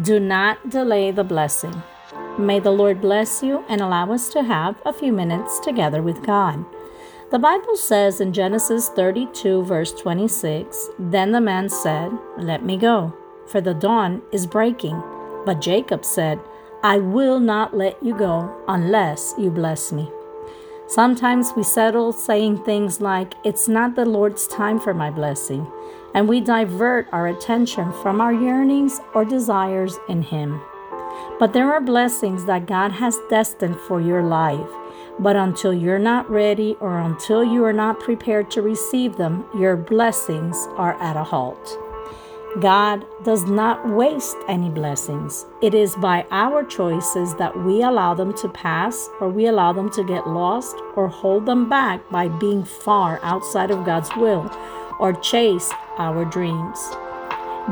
[0.00, 1.82] Do not delay the blessing.
[2.38, 6.24] May the Lord bless you and allow us to have a few minutes together with
[6.24, 6.64] God.
[7.30, 13.14] The Bible says in Genesis 32, verse 26 Then the man said, Let me go,
[13.46, 14.98] for the dawn is breaking.
[15.44, 16.40] But Jacob said,
[16.82, 20.10] I will not let you go unless you bless me.
[20.86, 25.70] Sometimes we settle saying things like, It's not the Lord's time for my blessing,
[26.14, 30.60] and we divert our attention from our yearnings or desires in Him.
[31.38, 34.68] But there are blessings that God has destined for your life.
[35.18, 39.76] But until you're not ready or until you are not prepared to receive them, your
[39.76, 41.78] blessings are at a halt.
[42.60, 45.46] God does not waste any blessings.
[45.62, 49.90] It is by our choices that we allow them to pass, or we allow them
[49.92, 54.50] to get lost, or hold them back by being far outside of God's will,
[55.00, 56.78] or chase our dreams.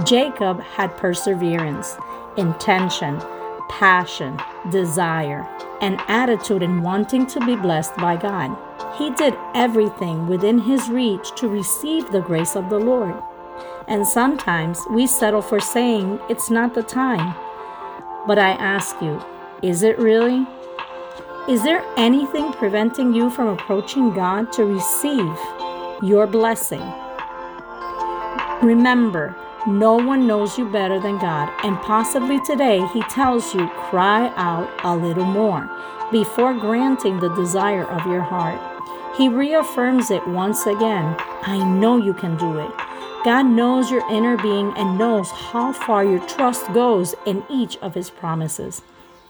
[0.05, 1.97] Jacob had perseverance,
[2.37, 3.21] intention,
[3.69, 4.39] passion,
[4.71, 5.49] desire,
[5.81, 8.57] and attitude in wanting to be blessed by God.
[8.97, 13.15] He did everything within his reach to receive the grace of the Lord.
[13.89, 17.35] And sometimes we settle for saying it's not the time.
[18.27, 19.23] But I ask you,
[19.63, 20.47] is it really?
[21.49, 25.37] Is there anything preventing you from approaching God to receive
[26.03, 26.83] your blessing?
[28.63, 29.35] Remember,
[29.67, 34.69] no one knows you better than God, and possibly today He tells you, cry out
[34.85, 35.69] a little more
[36.13, 38.61] before granting the desire of your heart.
[39.17, 42.71] He reaffirms it once again I know you can do it.
[43.25, 47.95] God knows your inner being and knows how far your trust goes in each of
[47.95, 48.83] His promises.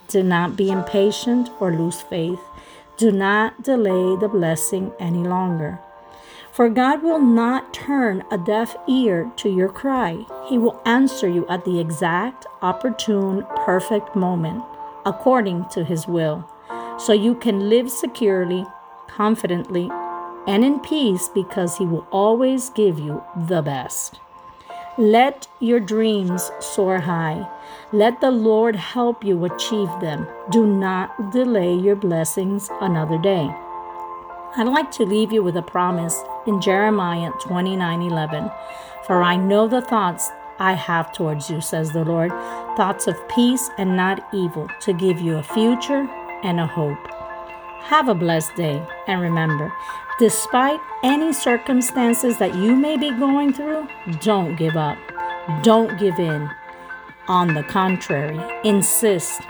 [0.09, 2.41] Do not be impatient or lose faith.
[2.97, 5.81] Do not delay the blessing any longer.
[6.53, 10.27] For God will not turn a deaf ear to your cry.
[10.49, 14.65] He will answer you at the exact, opportune, perfect moment,
[15.07, 16.45] according to His will,
[16.99, 18.67] so you can live securely,
[19.07, 19.91] confidently,
[20.49, 24.19] and in peace because He will always give you the best.
[24.99, 27.49] Let your dreams soar high.
[27.93, 30.27] Let the Lord help you achieve them.
[30.51, 33.55] Do not delay your blessings another day.
[34.57, 38.51] I'd like to leave you with a promise in Jeremiah 29 11.
[39.07, 42.31] For I know the thoughts I have towards you, says the Lord,
[42.77, 46.09] thoughts of peace and not evil, to give you a future
[46.43, 46.99] and a hope.
[47.83, 49.73] Have a blessed day, and remember,
[50.21, 53.89] Despite any circumstances that you may be going through,
[54.21, 54.99] don't give up.
[55.63, 56.51] Don't give in.
[57.27, 59.41] On the contrary, insist,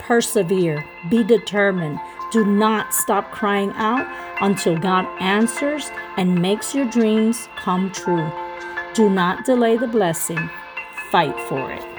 [0.00, 1.98] persevere, be determined.
[2.30, 4.06] Do not stop crying out
[4.42, 8.30] until God answers and makes your dreams come true.
[8.94, 10.50] Do not delay the blessing,
[11.10, 11.97] fight for it.